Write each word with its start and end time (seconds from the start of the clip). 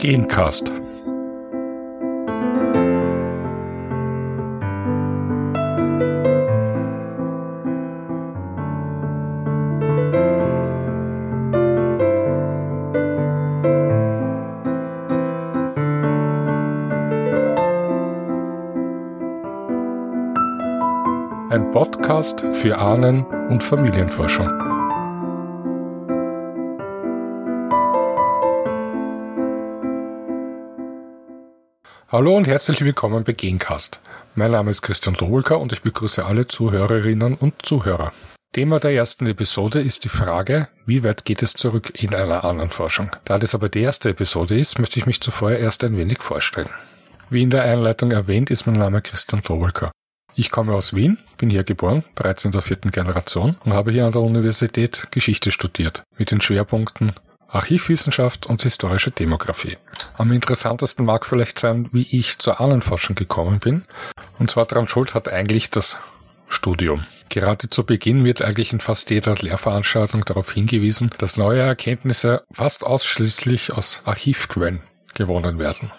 Gencast. 0.00 0.72
Ein 21.50 21.70
Podcast 21.72 22.42
für 22.52 22.78
Ahnen- 22.78 23.26
und 23.50 23.62
Familienforschung. 23.62 24.69
Hallo 32.12 32.36
und 32.36 32.48
herzlich 32.48 32.84
willkommen 32.84 33.22
bei 33.22 33.34
Gencast. 33.34 34.00
Mein 34.34 34.50
Name 34.50 34.72
ist 34.72 34.82
Christian 34.82 35.14
Drolka 35.14 35.54
und 35.54 35.72
ich 35.72 35.82
begrüße 35.82 36.24
alle 36.24 36.48
Zuhörerinnen 36.48 37.36
und 37.36 37.64
Zuhörer. 37.64 38.12
Thema 38.52 38.80
der 38.80 38.90
ersten 38.94 39.28
Episode 39.28 39.80
ist 39.80 40.02
die 40.02 40.08
Frage, 40.08 40.66
wie 40.86 41.04
weit 41.04 41.24
geht 41.24 41.40
es 41.44 41.52
zurück 41.52 41.92
in 42.02 42.12
einer 42.12 42.42
anderen 42.42 42.70
Forschung? 42.70 43.12
Da 43.24 43.38
das 43.38 43.54
aber 43.54 43.68
die 43.68 43.82
erste 43.82 44.08
Episode 44.08 44.58
ist, 44.58 44.80
möchte 44.80 44.98
ich 44.98 45.06
mich 45.06 45.20
zuvor 45.20 45.52
erst 45.52 45.84
ein 45.84 45.96
wenig 45.96 46.18
vorstellen. 46.18 46.70
Wie 47.28 47.44
in 47.44 47.50
der 47.50 47.62
Einleitung 47.62 48.10
erwähnt, 48.10 48.50
ist 48.50 48.66
mein 48.66 48.74
Name 48.74 49.02
Christian 49.02 49.42
Drolka. 49.42 49.92
Ich 50.34 50.50
komme 50.50 50.74
aus 50.74 50.94
Wien, 50.94 51.16
bin 51.38 51.48
hier 51.48 51.62
geboren, 51.62 52.02
bereits 52.16 52.44
in 52.44 52.50
der 52.50 52.62
vierten 52.62 52.90
Generation 52.90 53.56
und 53.64 53.72
habe 53.72 53.92
hier 53.92 54.06
an 54.06 54.12
der 54.12 54.22
Universität 54.22 55.06
Geschichte 55.12 55.52
studiert, 55.52 56.02
mit 56.18 56.32
den 56.32 56.40
Schwerpunkten 56.40 57.12
Archivwissenschaft 57.50 58.46
und 58.46 58.62
historische 58.62 59.10
Demografie. 59.10 59.76
Am 60.16 60.32
interessantesten 60.32 61.04
mag 61.04 61.26
vielleicht 61.26 61.58
sein, 61.58 61.88
wie 61.92 62.06
ich 62.10 62.38
zur 62.38 62.60
Ahnenforschung 62.60 63.16
gekommen 63.16 63.58
bin. 63.58 63.84
Und 64.38 64.50
zwar 64.50 64.66
daran 64.66 64.88
schuld 64.88 65.14
hat 65.14 65.28
eigentlich 65.28 65.70
das 65.70 65.98
Studium. 66.48 67.04
Gerade 67.28 67.70
zu 67.70 67.84
Beginn 67.84 68.24
wird 68.24 68.42
eigentlich 68.42 68.72
in 68.72 68.80
fast 68.80 69.10
jeder 69.10 69.36
Lehrveranstaltung 69.36 70.24
darauf 70.24 70.50
hingewiesen, 70.50 71.10
dass 71.18 71.36
neue 71.36 71.60
Erkenntnisse 71.60 72.42
fast 72.52 72.82
ausschließlich 72.82 73.72
aus 73.72 74.02
Archivquellen 74.04 74.82
gewonnen 75.14 75.58
werden. 75.58 75.92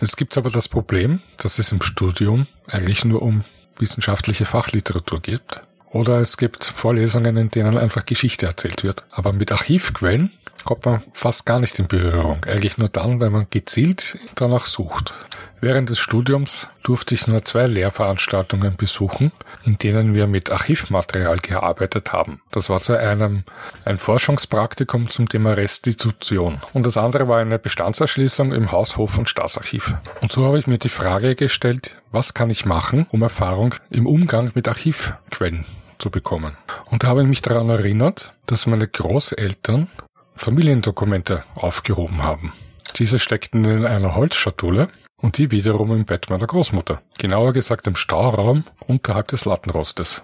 Es 0.00 0.16
gibt 0.16 0.38
aber 0.38 0.50
das 0.50 0.68
Problem, 0.68 1.20
dass 1.38 1.58
es 1.58 1.72
im 1.72 1.82
Studium 1.82 2.46
eigentlich 2.68 3.04
nur 3.04 3.22
um 3.22 3.44
wissenschaftliche 3.78 4.44
Fachliteratur 4.44 5.20
geht. 5.20 5.60
Oder 5.90 6.20
es 6.20 6.36
gibt 6.36 6.64
Vorlesungen, 6.64 7.36
in 7.36 7.48
denen 7.48 7.76
einfach 7.76 8.06
Geschichte 8.06 8.46
erzählt 8.46 8.84
wird. 8.84 9.04
Aber 9.10 9.32
mit 9.32 9.50
Archivquellen 9.50 10.30
kommt 10.64 10.84
man 10.86 11.02
fast 11.12 11.46
gar 11.46 11.58
nicht 11.58 11.78
in 11.78 11.88
Berührung. 11.88 12.44
Eigentlich 12.44 12.78
nur 12.78 12.88
dann, 12.88 13.20
wenn 13.20 13.32
man 13.32 13.46
gezielt 13.50 14.18
danach 14.34 14.64
sucht. 14.64 15.14
Während 15.62 15.90
des 15.90 15.98
Studiums 15.98 16.68
durfte 16.82 17.14
ich 17.14 17.26
nur 17.26 17.44
zwei 17.44 17.66
Lehrveranstaltungen 17.66 18.76
besuchen, 18.76 19.30
in 19.62 19.76
denen 19.76 20.14
wir 20.14 20.26
mit 20.26 20.50
Archivmaterial 20.50 21.36
gearbeitet 21.36 22.14
haben. 22.14 22.40
Das 22.50 22.70
war 22.70 22.80
zu 22.80 22.98
einem 22.98 23.44
ein 23.84 23.98
Forschungspraktikum 23.98 25.10
zum 25.10 25.28
Thema 25.28 25.52
Restitution 25.52 26.62
und 26.72 26.86
das 26.86 26.96
andere 26.96 27.28
war 27.28 27.40
eine 27.40 27.58
Bestandserschließung 27.58 28.52
im 28.52 28.72
Haus, 28.72 28.96
Hof 28.96 29.18
und 29.18 29.28
Staatsarchiv. 29.28 29.96
Und 30.22 30.32
so 30.32 30.46
habe 30.46 30.58
ich 30.58 30.66
mir 30.66 30.78
die 30.78 30.88
Frage 30.88 31.34
gestellt, 31.34 32.00
was 32.10 32.32
kann 32.32 32.48
ich 32.48 32.64
machen, 32.64 33.06
um 33.10 33.20
Erfahrung 33.20 33.74
im 33.90 34.06
Umgang 34.06 34.52
mit 34.54 34.66
Archivquellen 34.66 35.66
zu 35.98 36.10
bekommen. 36.10 36.56
Und 36.86 37.04
da 37.04 37.08
habe 37.08 37.20
ich 37.20 37.28
mich 37.28 37.42
daran 37.42 37.68
erinnert, 37.68 38.32
dass 38.46 38.66
meine 38.66 38.88
Großeltern 38.88 39.88
Familiendokumente 40.34 41.44
aufgehoben 41.54 42.22
haben. 42.22 42.52
Diese 42.96 43.18
steckten 43.18 43.64
in 43.64 43.86
einer 43.86 44.14
Holzschatulle 44.14 44.88
und 45.16 45.38
die 45.38 45.50
wiederum 45.50 45.92
im 45.92 46.04
Bett 46.04 46.30
meiner 46.30 46.46
Großmutter. 46.46 47.02
Genauer 47.18 47.52
gesagt 47.52 47.86
im 47.86 47.96
Stauraum 47.96 48.64
unterhalb 48.86 49.28
des 49.28 49.44
Lattenrostes. 49.44 50.22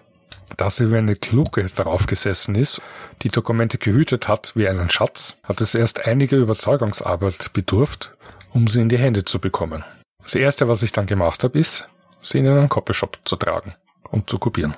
Da 0.56 0.70
sie 0.70 0.90
wie 0.90 0.96
eine 0.96 1.16
Kluge 1.16 1.66
darauf 1.74 2.06
gesessen 2.06 2.54
ist, 2.54 2.80
die 3.22 3.28
Dokumente 3.28 3.78
gehütet 3.78 4.28
hat 4.28 4.52
wie 4.54 4.68
einen 4.68 4.90
Schatz, 4.90 5.38
hat 5.42 5.60
es 5.60 5.74
erst 5.74 6.06
einige 6.06 6.36
Überzeugungsarbeit 6.36 7.52
bedurft, 7.52 8.14
um 8.52 8.68
sie 8.68 8.80
in 8.80 8.88
die 8.88 8.98
Hände 8.98 9.24
zu 9.24 9.40
bekommen. 9.40 9.84
Das 10.22 10.34
erste, 10.34 10.68
was 10.68 10.82
ich 10.82 10.92
dann 10.92 11.06
gemacht 11.06 11.44
habe, 11.44 11.58
ist, 11.58 11.88
sie 12.20 12.38
in 12.38 12.48
einen 12.48 12.68
Copyshop 12.68 13.18
zu 13.24 13.36
tragen 13.36 13.74
und 14.10 14.30
zu 14.30 14.38
kopieren. 14.38 14.76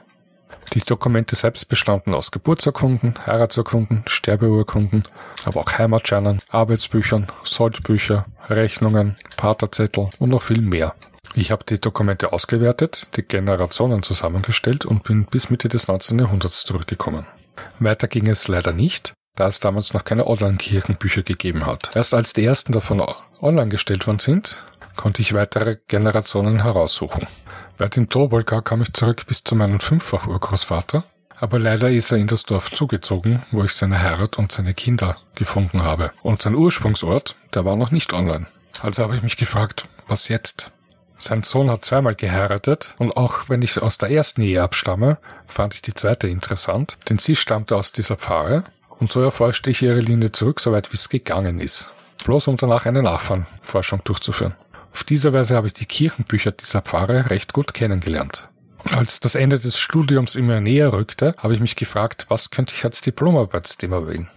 Die 0.75 0.81
Dokumente 0.81 1.35
selbst 1.35 1.69
bestanden 1.69 2.15
aus 2.15 2.31
Geburtsurkunden, 2.31 3.15
Heiratsurkunden, 3.27 4.05
Sterbeurkunden, 4.07 5.05
aber 5.45 5.61
auch 5.61 5.79
Heimatscheinen, 5.79 6.41
Arbeitsbüchern, 6.51 7.29
Soldbücher, 7.43 8.27
Rechnungen, 8.49 9.17
Paterzettel 9.37 10.11
und 10.19 10.31
noch 10.31 10.43
viel 10.43 10.61
mehr. 10.61 10.95
Ich 11.35 11.51
habe 11.51 11.65
die 11.65 11.81
Dokumente 11.81 12.33
ausgewertet, 12.33 13.17
die 13.17 13.23
Generationen 13.23 14.03
zusammengestellt 14.03 14.85
und 14.85 15.05
bin 15.05 15.25
bis 15.25 15.51
Mitte 15.51 15.69
des 15.69 15.89
19. 15.89 16.19
Jahrhunderts 16.19 16.65
zurückgekommen. 16.65 17.27
Weiter 17.79 18.09
ging 18.09 18.29
es 18.29 18.49
leider 18.49 18.73
nicht, 18.73 19.13
da 19.37 19.47
es 19.47 19.61
damals 19.61 19.95
noch 19.95 20.05
keine 20.05 20.27
Online-Kirchenbücher 20.27 21.23
gegeben 21.23 21.67
hat. 21.67 21.91
Erst 21.95 22.15
als 22.15 22.33
die 22.33 22.45
ersten 22.45 22.73
davon 22.73 23.03
online 23.41 23.69
gestellt 23.69 24.07
worden 24.07 24.19
sind, 24.19 24.63
konnte 24.97 25.23
ich 25.23 25.33
weitere 25.33 25.77
Generationen 25.87 26.63
heraussuchen. 26.63 27.27
In 27.81 28.09
Tobolka 28.09 28.61
kam 28.61 28.83
ich 28.83 28.93
zurück 28.93 29.25
bis 29.27 29.45
zu 29.45 29.55
meinem 29.55 29.79
Fünffach-Urgroßvater, 29.79 31.05
aber 31.37 31.59
leider 31.59 31.91
ist 31.91 32.11
er 32.11 32.19
in 32.19 32.27
das 32.27 32.43
Dorf 32.43 32.71
zugezogen, 32.71 33.43
wo 33.53 33.63
ich 33.63 33.73
seine 33.73 34.03
Heirat 34.03 34.37
und 34.37 34.51
seine 34.51 34.75
Kinder 34.75 35.17
gefunden 35.37 35.83
habe. 35.83 36.11
Und 36.23 36.43
sein 36.43 36.55
Ursprungsort, 36.55 37.37
der 37.55 37.65
war 37.65 37.77
noch 37.77 37.91
nicht 37.93 38.13
online. 38.13 38.47
Also 38.83 39.05
habe 39.05 39.17
ich 39.17 39.23
mich 39.23 39.37
gefragt, 39.37 39.85
was 40.07 40.29
jetzt? 40.29 40.71
Sein 41.19 41.45
Sohn 41.45 41.71
hat 41.71 41.85
zweimal 41.85 42.15
geheiratet 42.15 42.95
und 42.99 43.17
auch 43.17 43.49
wenn 43.49 43.63
ich 43.63 43.81
aus 43.81 43.99
der 43.99 44.11
ersten 44.11 44.43
Ehe 44.43 44.63
abstamme, 44.63 45.19
fand 45.47 45.75
ich 45.75 45.83
die 45.83 45.95
zweite 45.95 46.29
interessant, 46.29 46.99
denn 47.09 47.19
sie 47.19 47.37
stammte 47.37 47.77
aus 47.77 47.93
dieser 47.93 48.17
Pfarre 48.17 48.65
und 49.01 49.11
so 49.11 49.21
erforschte 49.21 49.71
ich 49.71 49.83
ihre 49.83 50.01
Linie 50.01 50.33
zurück, 50.33 50.61
soweit 50.61 50.93
wie 50.93 50.97
es 50.97 51.09
gegangen 51.09 51.61
ist. 51.61 51.91
Bloß 52.25 52.49
um 52.49 52.57
danach 52.57 52.87
eine 52.87 53.03
Nachfahrenforschung 53.03 54.03
durchzuführen. 54.05 54.55
Auf 54.99 55.05
diese 55.05 55.33
Weise 55.33 55.55
habe 55.55 55.69
ich 55.69 55.75
die 55.75 55.87
Kirchenbücher 55.87 56.51
dieser 56.51 56.83
Pfarre 56.83 57.31
recht 57.31 57.53
gut 57.53 57.73
kennengelernt. 57.73 58.49
Als 58.83 59.21
das 59.21 59.37
Ende 59.37 59.57
des 59.57 59.79
Studiums 59.79 60.35
immer 60.35 60.61
näher 60.61 60.93
rückte, 60.93 61.37
habe 61.39 61.55
ich 61.55 61.61
mich 61.61 61.77
gefragt, 61.77 62.27
was 62.31 62.51
könnte 62.51 62.75
ich 62.77 62.85
als 62.85 63.01
Diplomarbeitsthema 63.03 64.09
wählen? 64.09 64.29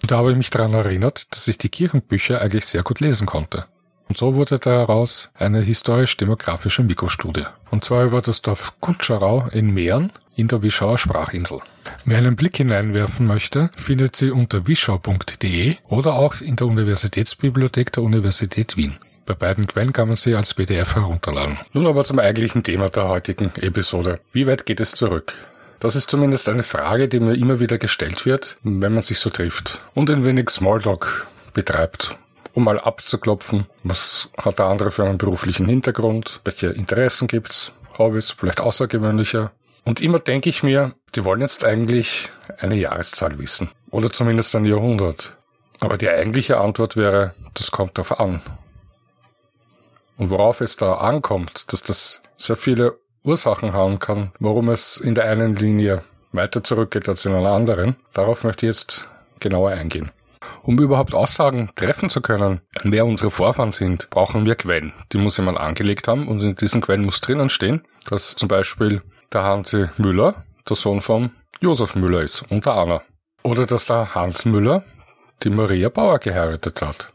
Und 0.00 0.10
da 0.10 0.16
habe 0.16 0.30
ich 0.30 0.36
mich 0.38 0.48
daran 0.48 0.72
erinnert, 0.72 1.26
dass 1.36 1.46
ich 1.46 1.58
die 1.58 1.68
Kirchenbücher 1.68 2.40
eigentlich 2.40 2.64
sehr 2.64 2.84
gut 2.84 3.00
lesen 3.00 3.26
konnte. 3.26 3.66
Und 4.08 4.16
so 4.16 4.34
wurde 4.34 4.58
daraus 4.58 5.28
eine 5.34 5.60
historisch-demografische 5.60 6.82
Mikrostudie. 6.82 7.44
Und 7.70 7.84
zwar 7.84 8.06
über 8.06 8.22
das 8.22 8.40
Dorf 8.40 8.80
Kutscharau 8.80 9.48
in 9.52 9.74
Mähren 9.74 10.10
in 10.36 10.48
der 10.48 10.62
Wischauer 10.62 10.96
Sprachinsel. 10.96 11.60
Wer 12.06 12.16
einen 12.16 12.36
Blick 12.36 12.56
hineinwerfen 12.56 13.26
möchte, 13.26 13.70
findet 13.76 14.16
sie 14.16 14.30
unter 14.30 14.66
wischau.de 14.66 15.76
oder 15.86 16.14
auch 16.14 16.40
in 16.40 16.56
der 16.56 16.66
Universitätsbibliothek 16.66 17.92
der 17.92 18.04
Universität 18.04 18.78
Wien. 18.78 18.96
Bei 19.26 19.34
beiden 19.34 19.66
Quellen 19.66 19.92
kann 19.92 20.06
man 20.06 20.16
sie 20.16 20.36
als 20.36 20.54
PDF 20.54 20.94
herunterladen. 20.94 21.58
Nun 21.72 21.88
aber 21.88 22.04
zum 22.04 22.20
eigentlichen 22.20 22.62
Thema 22.62 22.90
der 22.90 23.08
heutigen 23.08 23.50
Episode. 23.56 24.20
Wie 24.32 24.46
weit 24.46 24.66
geht 24.66 24.80
es 24.80 24.92
zurück? 24.92 25.34
Das 25.80 25.96
ist 25.96 26.08
zumindest 26.08 26.48
eine 26.48 26.62
Frage, 26.62 27.08
die 27.08 27.18
mir 27.18 27.34
immer 27.34 27.58
wieder 27.58 27.76
gestellt 27.76 28.24
wird, 28.24 28.56
wenn 28.62 28.94
man 28.94 29.02
sich 29.02 29.18
so 29.18 29.28
trifft 29.28 29.82
und 29.94 30.08
ein 30.10 30.24
wenig 30.24 30.48
Smalltalk 30.50 31.26
betreibt, 31.54 32.16
um 32.54 32.64
mal 32.64 32.78
abzuklopfen, 32.78 33.66
was 33.82 34.30
hat 34.38 34.60
der 34.60 34.66
andere 34.66 34.92
für 34.92 35.04
einen 35.04 35.18
beruflichen 35.18 35.66
Hintergrund, 35.66 36.40
welche 36.44 36.68
Interessen 36.68 37.26
gibt's, 37.26 37.72
Hobbys, 37.98 38.30
vielleicht 38.30 38.60
außergewöhnliche. 38.60 39.50
Und 39.84 40.00
immer 40.00 40.20
denke 40.20 40.48
ich 40.48 40.62
mir, 40.62 40.94
die 41.16 41.24
wollen 41.24 41.40
jetzt 41.40 41.64
eigentlich 41.64 42.30
eine 42.58 42.76
Jahreszahl 42.76 43.38
wissen. 43.38 43.70
Oder 43.90 44.10
zumindest 44.10 44.54
ein 44.54 44.64
Jahrhundert. 44.64 45.32
Aber 45.80 45.98
die 45.98 46.08
eigentliche 46.08 46.58
Antwort 46.58 46.96
wäre, 46.96 47.34
das 47.54 47.70
kommt 47.70 47.98
darauf 47.98 48.18
an. 48.18 48.40
Und 50.18 50.30
worauf 50.30 50.60
es 50.60 50.76
da 50.76 50.94
ankommt, 50.94 51.72
dass 51.72 51.82
das 51.82 52.22
sehr 52.36 52.56
viele 52.56 52.98
Ursachen 53.22 53.72
haben 53.72 53.98
kann, 53.98 54.32
warum 54.38 54.68
es 54.68 54.98
in 54.98 55.14
der 55.14 55.24
einen 55.24 55.56
Linie 55.56 56.02
weiter 56.32 56.62
zurückgeht 56.62 57.08
als 57.08 57.24
in 57.26 57.34
einer 57.34 57.50
anderen, 57.50 57.96
darauf 58.14 58.44
möchte 58.44 58.66
ich 58.66 58.70
jetzt 58.70 59.08
genauer 59.40 59.70
eingehen. 59.70 60.10
Um 60.62 60.78
überhaupt 60.78 61.14
Aussagen 61.14 61.70
treffen 61.76 62.08
zu 62.08 62.20
können, 62.20 62.60
wer 62.82 63.06
unsere 63.06 63.30
Vorfahren 63.30 63.72
sind, 63.72 64.10
brauchen 64.10 64.46
wir 64.46 64.54
Quellen. 64.54 64.92
Die 65.12 65.18
muss 65.18 65.36
jemand 65.36 65.58
angelegt 65.58 66.08
haben 66.08 66.28
und 66.28 66.42
in 66.42 66.56
diesen 66.56 66.80
Quellen 66.80 67.04
muss 67.04 67.20
drinnen 67.20 67.50
stehen, 67.50 67.82
dass 68.08 68.36
zum 68.36 68.48
Beispiel 68.48 69.02
der 69.32 69.42
Hansi 69.42 69.88
Müller 69.96 70.44
der 70.68 70.76
Sohn 70.76 71.00
von 71.00 71.30
Josef 71.60 71.94
Müller 71.94 72.22
ist 72.22 72.42
und 72.50 72.66
der 72.66 72.74
Anna. 72.74 73.02
Oder 73.42 73.66
dass 73.66 73.86
der 73.86 74.14
Hans 74.14 74.44
Müller 74.44 74.84
die 75.42 75.50
Maria 75.50 75.88
Bauer 75.88 76.18
geheiratet 76.18 76.82
hat. 76.82 77.12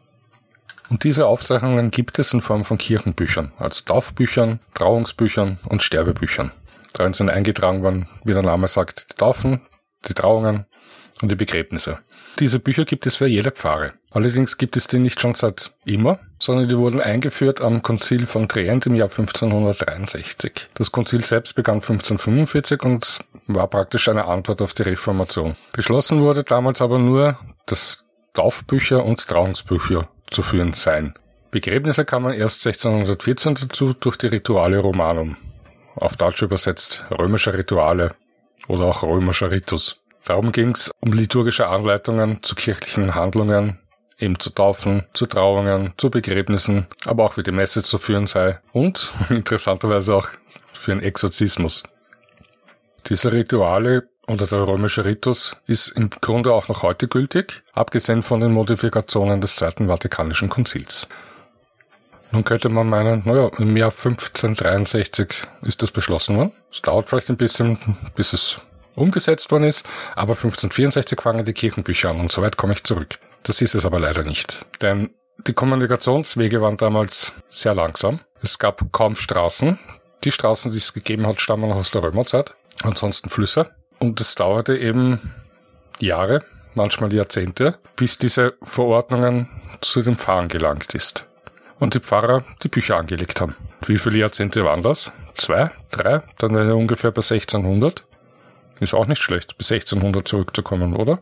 Und 0.92 1.06
diese 1.06 1.26
Aufzeichnungen 1.26 1.90
gibt 1.90 2.20
es 2.20 2.34
in 2.34 2.42
Form 2.42 2.66
von 2.66 2.78
Kirchenbüchern, 2.78 3.54
als 3.58 3.86
Taufbüchern, 3.86 4.60
Trauungsbüchern 4.74 5.58
und 5.70 5.82
Sterbebüchern. 5.82 6.52
Darin 6.94 7.14
sind 7.14 7.30
eingetragen 7.30 7.82
worden, 7.82 8.08
wie 8.26 8.34
der 8.34 8.44
Name 8.44 8.68
sagt, 8.68 9.08
die 9.10 9.16
Taufen, 9.16 9.62
die 10.10 10.14
Trauungen 10.14 10.66
und 11.22 11.32
die 11.32 11.38
Begräbnisse. 11.38 12.00
Diese 12.40 12.60
Bücher 12.60 12.84
gibt 12.84 13.08
es 13.08 13.16
für 13.16 13.28
jede 13.28 13.52
Pfarre. 13.52 13.94
Allerdings 14.10 14.58
gibt 14.58 14.76
es 14.76 14.88
die 14.88 15.00
nicht 15.00 15.22
schon 15.22 15.34
seit 15.34 15.74
immer, 15.86 16.20
sondern 16.40 16.68
die 16.68 16.78
wurden 16.78 17.00
eingeführt 17.00 17.62
am 17.62 17.82
Konzil 17.82 18.26
von 18.26 18.50
Trient 18.50 18.86
im 18.86 18.96
Jahr 18.96 19.10
1563. 19.10 20.68
Das 20.74 20.92
Konzil 20.92 21.24
selbst 21.24 21.56
begann 21.56 21.76
1545 21.76 22.84
und 22.84 23.20
war 23.48 23.70
praktisch 23.70 24.10
eine 24.10 24.26
Antwort 24.26 24.62
auf 24.62 24.74
die 24.74 24.84
Reformation. 24.84 25.56
Beschlossen 25.72 26.20
wurde 26.22 26.44
damals 26.44 26.82
aber 26.82 27.00
nur, 27.00 27.40
dass 27.66 28.11
Taufbücher 28.34 29.04
und 29.04 29.28
Trauungsbücher 29.28 30.08
zu 30.30 30.42
führen 30.42 30.74
seien. 30.74 31.14
Begräbnisse 31.52 32.06
kam 32.06 32.24
man 32.24 32.34
erst 32.34 32.66
1614 32.66 33.56
dazu 33.56 33.94
durch 33.94 34.18
die 34.18 34.28
Rituale 34.28 34.80
Romanum. 34.80 35.36
Auf 35.96 36.16
Deutsch 36.16 36.42
übersetzt 36.42 37.06
römische 37.12 37.54
Rituale 37.54 38.16
oder 38.68 38.86
auch 38.86 39.04
römischer 39.04 39.52
Ritus. 39.52 39.98
Darum 40.24 40.52
ging 40.52 40.70
es 40.70 40.92
um 41.02 41.12
liturgische 41.12 41.68
Anleitungen 41.68 42.42
zu 42.42 42.56
kirchlichen 42.56 43.16
Handlungen, 43.16 43.80
eben 44.18 44.40
zu 44.40 44.52
Taufen, 44.52 45.06
zu 45.14 45.26
Trauungen, 45.26 45.94
zu 45.98 46.10
Begräbnissen, 46.10 46.88
aber 47.06 47.26
auch 47.26 47.38
wie 47.38 47.44
die 47.44 47.52
Messe 47.52 47.84
zu 47.84 47.98
führen 47.98 48.28
sei 48.28 48.60
und 48.72 49.12
interessanterweise 49.30 50.16
auch 50.16 50.30
für 50.74 50.94
einen 50.94 51.02
Exorzismus. 51.02 51.84
Diese 53.08 53.34
Rituale 53.34 54.08
oder 54.32 54.48
der 54.48 54.66
römische 54.66 55.04
Ritus 55.04 55.58
ist 55.68 55.90
im 55.90 56.10
Grunde 56.10 56.54
auch 56.54 56.70
noch 56.70 56.84
heute 56.84 57.08
gültig, 57.08 57.64
abgesehen 57.74 58.22
von 58.22 58.40
den 58.40 58.54
Modifikationen 58.54 59.42
des 59.42 59.58
Zweiten 59.58 59.88
Vatikanischen 59.88 60.50
Konzils. 60.50 61.08
Nun 62.32 62.46
könnte 62.46 62.70
man 62.70 62.88
meinen, 62.88 63.24
naja, 63.26 63.52
im 63.58 63.76
Jahr 63.76 63.92
1563 63.92 65.48
ist 65.64 65.82
das 65.82 65.92
beschlossen 65.92 66.38
worden. 66.38 66.54
Es 66.72 66.82
dauert 66.82 67.10
vielleicht 67.10 67.30
ein 67.30 67.36
bisschen, 67.36 67.78
bis 68.16 68.32
es 68.32 68.58
umgesetzt 68.96 69.52
worden 69.52 69.66
ist, 69.66 69.86
aber 70.16 70.34
1564 70.34 71.20
fangen 71.20 71.44
die 71.44 71.54
Kirchenbücher 71.54 72.10
an 72.10 72.22
und 72.22 72.32
soweit 72.32 72.56
komme 72.56 72.74
ich 72.74 72.86
zurück. 72.86 73.20
Das 73.44 73.62
ist 73.62 73.76
es 73.76 73.86
aber 73.86 74.00
leider 74.00 74.24
nicht, 74.24 74.66
denn 74.82 75.10
die 75.48 75.54
Kommunikationswege 75.54 76.62
waren 76.62 76.78
damals 76.78 77.34
sehr 77.50 77.76
langsam. 77.76 78.22
Es 78.42 78.60
gab 78.60 78.92
kaum 78.92 79.16
Straßen. 79.16 79.80
Die 80.24 80.32
Straßen, 80.32 80.72
die 80.72 80.78
es 80.78 80.94
gegeben 80.94 81.26
hat, 81.26 81.42
stammen 81.42 81.68
noch 81.68 81.78
aus 81.78 81.92
der 81.92 82.04
Römerzeit, 82.04 82.54
ansonsten 82.84 83.30
Flüsse. 83.30 83.72
Und 84.02 84.20
es 84.20 84.34
dauerte 84.34 84.76
eben 84.76 85.20
Jahre, 86.00 86.44
manchmal 86.74 87.14
Jahrzehnte, 87.14 87.78
bis 87.96 88.18
diese 88.18 88.56
Verordnungen 88.64 89.48
zu 89.80 90.02
den 90.02 90.16
Pfarrern 90.16 90.48
gelangt 90.48 90.96
ist. 90.96 91.28
Und 91.78 91.94
die 91.94 92.00
Pfarrer 92.00 92.44
die 92.64 92.68
Bücher 92.68 92.98
angelegt 92.98 93.40
haben. 93.42 93.56
Wie 93.86 94.00
viele 94.00 94.18
Jahrzehnte 94.18 94.66
waren 94.66 94.82
das? 94.82 95.12
Zwei? 95.36 95.70
Drei? 95.92 96.24
Dann 96.40 96.56
wären 96.56 96.68
wir 96.68 96.76
ungefähr 96.78 97.12
bei 97.12 97.22
1600. 97.22 98.04
Ist 98.80 98.96
auch 98.96 99.06
nicht 99.06 99.22
schlecht, 99.22 99.56
bis 99.60 99.72
1600 99.72 100.28
zurückzukommen, 100.28 100.96
oder? 100.96 101.20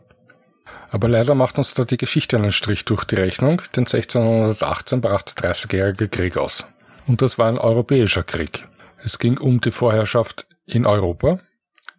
Aber 0.90 1.06
leider 1.06 1.34
macht 1.34 1.58
uns 1.58 1.74
da 1.74 1.84
die 1.84 1.98
Geschichte 1.98 2.38
einen 2.38 2.50
Strich 2.50 2.86
durch 2.86 3.04
die 3.04 3.16
Rechnung, 3.16 3.60
denn 3.76 3.84
1618 3.84 5.02
brach 5.02 5.20
der 5.20 5.52
30-jährige 5.52 6.08
Krieg 6.08 6.38
aus. 6.38 6.64
Und 7.06 7.20
das 7.20 7.36
war 7.36 7.48
ein 7.48 7.58
europäischer 7.58 8.22
Krieg. 8.22 8.66
Es 8.96 9.18
ging 9.18 9.36
um 9.36 9.60
die 9.60 9.70
Vorherrschaft 9.70 10.46
in 10.64 10.86
Europa, 10.86 11.40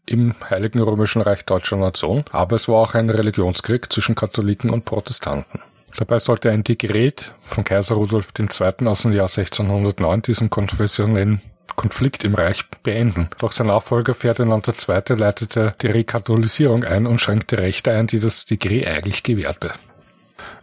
im 0.06 0.36
Heiligen 0.50 0.82
Römischen 0.82 1.22
Reich 1.22 1.46
Deutscher 1.46 1.78
Nation, 1.78 2.26
aber 2.32 2.56
es 2.56 2.68
war 2.68 2.78
auch 2.78 2.94
ein 2.94 3.10
Religionskrieg 3.10 3.92
zwischen 3.92 4.16
Katholiken 4.16 4.70
und 4.70 4.86
Protestanten. 4.86 5.62
Dabei 5.98 6.20
sollte 6.20 6.50
ein 6.50 6.64
Dekret 6.64 7.34
von 7.44 7.64
Kaiser 7.64 7.96
Rudolf 7.96 8.30
II. 8.38 8.88
aus 8.88 9.02
dem 9.02 9.14
Jahr 9.14 9.28
1609 9.28 10.22
diesen 10.22 10.50
konfessionellen 10.50 11.42
Konflikt 11.76 12.24
im 12.24 12.36
Reich 12.36 12.70
beenden. 12.84 13.30
Doch 13.40 13.52
sein 13.52 13.68
Nachfolger 13.68 14.14
Ferdinand 14.14 14.68
II. 14.68 15.18
leitete 15.18 15.74
die 15.82 15.88
Rekatholisierung 15.88 16.84
ein 16.84 17.08
und 17.08 17.20
schränkte 17.20 17.58
Rechte 17.58 17.92
ein, 17.92 18.08
die 18.08 18.20
das 18.20 18.46
Dekret 18.46 18.88
eigentlich 18.88 19.24
gewährte. 19.24 19.74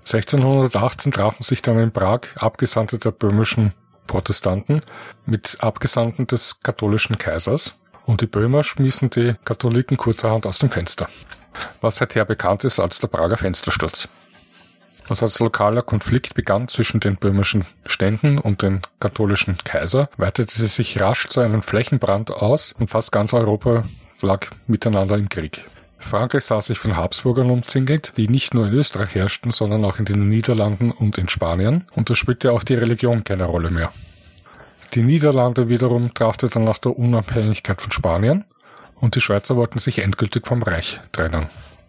1618 0.01 1.13
trafen 1.13 1.43
sich 1.43 1.63
dann 1.63 1.79
in 1.79 1.93
Prag 1.93 2.21
Abgesandte 2.37 2.99
der 2.99 3.11
böhmischen 3.11 3.73
Protestanten 4.07 4.83
mit 5.27 5.59
Abgesandten 5.61 6.27
des 6.27 6.61
katholischen 6.63 7.19
Kaisers 7.19 7.78
und 8.09 8.23
die 8.23 8.27
Böhmer 8.27 8.65
schmissen 8.65 9.11
die 9.11 9.37
Katholiken 9.45 9.97
kurzerhand 9.97 10.47
aus 10.47 10.59
dem 10.59 10.71
Fenster. 10.71 11.09
Was 11.81 11.97
seither 11.97 12.25
bekannt 12.25 12.65
ist 12.65 12.81
als 12.81 12.99
der 12.99 13.09
Prager 13.09 13.37
Fenstersturz 13.37 14.09
was 15.09 15.23
als 15.23 15.39
lokaler 15.41 15.83
Konflikt 15.83 16.35
begann 16.35 16.69
zwischen 16.69 17.01
den 17.01 17.17
böhmischen 17.17 17.65
Ständen 17.87 18.39
und 18.39 18.63
den 18.63 18.83
katholischen 19.01 19.57
Kaiser, 19.65 20.11
weitete 20.17 20.55
sie 20.55 20.67
sich 20.67 21.01
rasch 21.01 21.27
zu 21.27 21.41
einem 21.41 21.63
Flächenbrand 21.63 22.31
aus 22.31 22.73
und 22.73 22.89
fast 22.91 23.11
ganz 23.11 23.33
Europa 23.33 23.85
lag 24.21 24.47
miteinander 24.67 25.17
im 25.17 25.29
Krieg. 25.29 25.65
Frankreich 25.99 26.45
sah 26.45 26.61
sich 26.61 26.79
von 26.79 26.97
Habsburgern 26.97 27.51
umzingelt, 27.51 28.13
die 28.17 28.29
nicht 28.29 28.55
nur 28.55 28.67
in 28.67 28.73
Österreich 28.73 29.15
herrschten, 29.15 29.51
sondern 29.51 29.85
auch 29.85 29.99
in 29.99 30.05
den 30.05 30.29
Niederlanden 30.29 30.93
und 30.93 31.19
in 31.19 31.29
Spanien, 31.29 31.87
und 31.95 32.09
da 32.09 32.15
spielte 32.15 32.53
auch 32.53 32.63
die 32.63 32.75
Religion 32.75 33.25
keine 33.25 33.45
Rolle 33.45 33.71
mehr. 33.71 33.93
Die 34.95 35.03
Niederlande 35.03 35.69
wiederum 35.69 36.15
trachteten 36.15 36.65
nach 36.65 36.79
der 36.79 36.99
Unabhängigkeit 36.99 37.81
von 37.81 37.93
Spanien, 37.93 38.45
und 39.01 39.15
die 39.15 39.21
Schweizer 39.21 39.57
wollten 39.57 39.79
sich 39.79 39.99
endgültig 39.99 40.47
vom 40.47 40.63
Reich 40.63 41.01
trennen. 41.13 41.49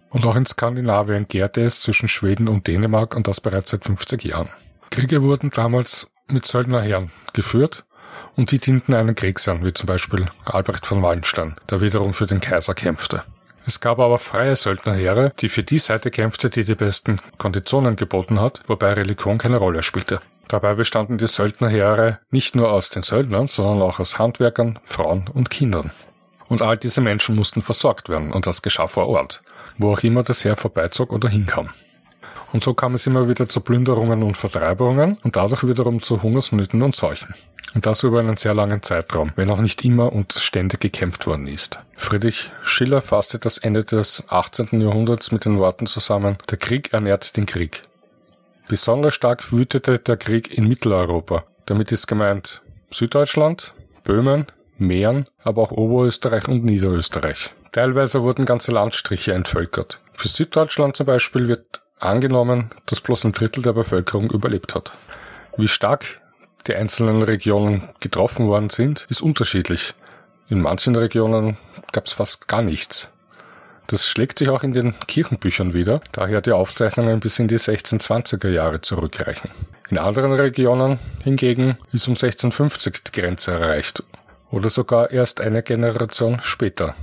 Und 0.10 0.26
auch 0.26 0.36
in 0.36 0.46
Skandinavien 0.46 1.28
gärte 1.28 1.62
es 1.62 1.82
zwischen 1.82 2.08
Schweden 2.08 2.48
und 2.48 2.68
Dänemark 2.68 3.16
und 3.16 3.28
das 3.28 3.42
bereits 3.42 3.72
seit 3.72 3.86
50 3.86 4.24
Jahren. 4.24 4.50
Kriege 4.90 5.22
wurden 5.22 5.50
damals 5.52 6.08
mit 6.32 6.46
Söldnerherren 6.46 7.12
geführt 7.34 7.86
und 8.36 8.52
die 8.52 8.60
dienten 8.60 8.94
einen 8.94 9.16
Kriegsherrn, 9.16 9.64
wie 9.64 9.74
zum 9.74 9.88
Beispiel 9.88 10.26
Albrecht 10.46 10.86
von 10.86 11.02
Wallenstein, 11.02 11.56
der 11.70 11.82
wiederum 11.82 12.14
für 12.14 12.26
den 12.26 12.42
Kaiser 12.42 12.74
kämpfte. 12.74 13.24
Es 13.66 13.80
gab 13.80 14.00
aber 14.00 14.18
freie 14.18 14.56
Söldnerheere, 14.56 15.32
die 15.40 15.50
für 15.50 15.64
die 15.64 15.78
Seite 15.78 16.10
kämpfte, 16.10 16.50
die 16.50 16.64
die 16.64 16.76
besten 16.76 17.20
Konditionen 17.38 17.96
geboten 17.96 18.40
hat, 18.40 18.64
wobei 18.68 18.94
Religion 18.94 19.38
keine 19.38 19.58
Rolle 19.58 19.84
spielte. 19.84 20.22
Dabei 20.50 20.74
bestanden 20.74 21.18
die 21.18 21.28
Söldnerheere 21.28 22.20
nicht 22.30 22.56
nur 22.56 22.74
aus 22.74 22.90
den 22.90 23.04
Söldnern, 23.04 23.48
sondern 23.48 23.82
auch 23.82 24.00
aus 24.00 24.20
Handwerkern, 24.20 24.80
Frauen 24.84 25.30
und 25.34 25.50
Kindern. 25.50 25.92
Und 26.50 26.62
all 26.62 26.76
diese 26.76 27.00
Menschen 27.00 27.36
mussten 27.36 27.62
versorgt 27.62 28.10
werden, 28.10 28.34
und 28.34 28.46
das 28.46 28.62
geschah 28.62 28.88
vor 28.88 29.08
Ort 29.08 29.42
wo 29.80 29.94
auch 29.94 30.04
immer 30.04 30.22
das 30.24 30.46
Heer 30.46 30.56
vorbeizog 30.56 31.12
oder 31.12 31.30
hinkam. 31.30 31.70
Und 32.52 32.64
so 32.64 32.74
kam 32.74 32.96
es 32.96 33.08
immer 33.08 33.28
wieder 33.28 33.48
zu 33.48 33.62
Plünderungen 33.62 34.24
und 34.24 34.36
Vertreibungen 34.36 35.18
und 35.24 35.36
dadurch 35.36 35.68
wiederum 35.68 36.02
zu 36.02 36.22
Hungersnöten 36.22 36.82
und 36.82 36.96
Seuchen. 36.96 37.34
Und 37.76 37.86
das 37.86 38.04
über 38.04 38.20
einen 38.20 38.38
sehr 38.38 38.56
langen 38.56 38.82
Zeitraum, 38.82 39.32
wenn 39.36 39.52
auch 39.52 39.62
nicht 39.62 39.86
immer 39.86 40.12
und 40.12 40.34
ständig 40.34 40.80
gekämpft 40.80 41.28
worden 41.28 41.48
ist. 41.48 41.80
Friedrich 41.96 42.52
Schiller 42.64 43.02
fasste 43.02 43.38
das 43.38 43.60
Ende 43.60 43.84
des 43.84 44.24
18. 44.28 44.82
Jahrhunderts 44.82 45.32
mit 45.32 45.46
den 45.46 45.60
Worten 45.60 45.86
zusammen, 45.86 46.38
der 46.50 46.58
Krieg 46.58 46.92
ernährt 46.92 47.38
den 47.38 47.46
Krieg. 47.46 47.84
Besonders 48.70 49.16
stark 49.16 49.52
wütete 49.52 49.98
der 49.98 50.16
Krieg 50.16 50.56
in 50.56 50.68
Mitteleuropa. 50.68 51.44
Damit 51.66 51.92
ist 51.92 52.06
gemeint 52.06 52.62
Süddeutschland, 52.92 53.74
Böhmen, 54.04 54.46
Mähren, 54.78 55.26
aber 55.44 55.64
auch 55.64 55.72
Oberösterreich 55.72 56.48
und 56.48 56.64
Niederösterreich. 56.64 57.50
Teilweise 57.72 58.22
wurden 58.22 58.46
ganze 58.46 58.72
Landstriche 58.72 59.34
entvölkert. 59.34 60.00
Für 60.14 60.28
Süddeutschland 60.28 60.96
zum 60.96 61.08
Beispiel 61.08 61.48
wird 61.48 61.82
angenommen, 61.98 62.70
dass 62.86 63.02
bloß 63.02 63.26
ein 63.26 63.32
Drittel 63.32 63.64
der 63.64 63.74
Bevölkerung 63.74 64.30
überlebt 64.30 64.76
hat. 64.76 64.92
Wie 65.58 65.68
stark 65.68 66.22
die 66.68 66.76
einzelnen 66.76 67.24
Regionen 67.24 67.90
getroffen 68.00 68.46
worden 68.48 68.70
sind, 68.70 69.08
ist 69.10 69.24
unterschiedlich. 69.24 69.96
In 70.48 70.62
manchen 70.62 70.96
Regionen 70.96 71.58
gab 71.92 72.06
es 72.06 72.14
fast 72.14 72.48
gar 72.48 72.62
nichts. 72.62 73.10
Das 73.90 74.06
schlägt 74.06 74.38
sich 74.38 74.50
auch 74.50 74.62
in 74.62 74.72
den 74.72 74.94
Kirchenbüchern 75.08 75.74
wieder, 75.74 76.00
daher 76.12 76.42
die 76.42 76.52
Aufzeichnungen 76.52 77.20
bis 77.20 77.40
in 77.40 77.48
die 77.48 77.58
1620er 77.58 78.50
Jahre 78.50 78.82
zurückreichen. 78.82 79.50
In 79.90 79.98
anderen 79.98 80.32
Regionen 80.32 81.00
hingegen 81.24 81.76
ist 81.92 82.08
um 82.08 82.12
1650 82.12 83.04
die 83.06 83.20
Grenze 83.20 83.52
erreicht 83.52 84.04
oder 84.52 84.70
sogar 84.70 85.10
erst 85.10 85.42
eine 85.42 85.64
Generation 85.64 86.40
später. 86.40 86.94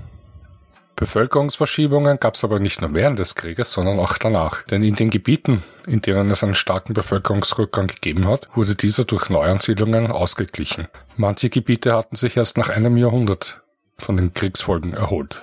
Bevölkerungsverschiebungen 0.95 2.21
gab 2.21 2.37
es 2.37 2.45
aber 2.45 2.61
nicht 2.61 2.81
nur 2.81 2.95
während 2.95 3.19
des 3.19 3.35
Krieges, 3.35 3.73
sondern 3.73 3.99
auch 3.99 4.17
danach. 4.17 4.63
Denn 4.63 4.85
in 4.85 4.95
den 4.95 5.11
Gebieten, 5.11 5.65
in 5.89 6.03
denen 6.03 6.31
es 6.31 6.45
einen 6.45 6.55
starken 6.55 6.95
Bevölkerungsrückgang 6.95 7.89
gegeben 7.89 8.29
hat, 8.29 8.49
wurde 8.55 8.77
dieser 8.77 9.05
durch 9.05 9.29
Neuansiedlungen 9.29 10.13
ausgeglichen. 10.13 10.87
Manche 11.17 11.51
Gebiete 11.51 11.95
hatten 11.95 12.15
sich 12.15 12.37
erst 12.37 12.57
nach 12.57 12.69
einem 12.69 12.97
Jahrhundert 12.97 13.63
von 13.99 14.17
den 14.17 14.33
Kriegsfolgen 14.33 14.95
erholt. 14.95 15.43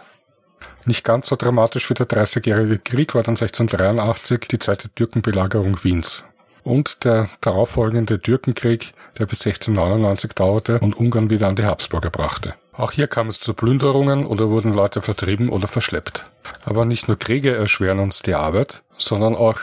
Nicht 0.85 1.03
ganz 1.03 1.27
so 1.27 1.35
dramatisch 1.35 1.89
wie 1.89 1.93
der 1.93 2.05
Dreißigjährige 2.05 2.79
Krieg 2.79 3.15
war 3.15 3.23
dann 3.23 3.35
1683 3.35 4.47
die 4.49 4.59
zweite 4.59 4.89
Türkenbelagerung 4.89 5.83
Wiens 5.83 6.25
und 6.63 7.05
der 7.05 7.29
darauffolgende 7.41 8.21
Türkenkrieg, 8.21 8.93
der 9.17 9.25
bis 9.25 9.45
1699 9.45 10.31
dauerte 10.33 10.79
und 10.79 10.95
Ungarn 10.95 11.29
wieder 11.29 11.47
an 11.47 11.55
die 11.55 11.65
Habsburger 11.65 12.09
brachte. 12.09 12.55
Auch 12.73 12.91
hier 12.91 13.07
kam 13.07 13.27
es 13.27 13.39
zu 13.39 13.53
Plünderungen 13.53 14.25
oder 14.25 14.49
wurden 14.49 14.73
Leute 14.73 15.01
vertrieben 15.01 15.49
oder 15.49 15.67
verschleppt. 15.67 16.25
Aber 16.65 16.85
nicht 16.85 17.07
nur 17.07 17.19
Kriege 17.19 17.55
erschweren 17.55 17.99
uns 17.99 18.21
die 18.21 18.33
Arbeit, 18.33 18.81
sondern 18.97 19.35
auch 19.35 19.59